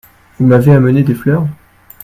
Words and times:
Vous 0.39 0.47
m'avez 0.47 0.71
amené 0.71 1.03
des 1.03 1.13
fleurs? 1.13 1.47